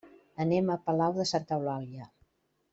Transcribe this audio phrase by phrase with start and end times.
[0.45, 2.11] Anem a Palau de Santa Eulàlia.